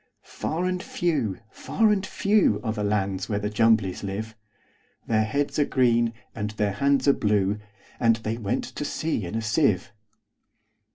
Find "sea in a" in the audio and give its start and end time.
8.83-9.43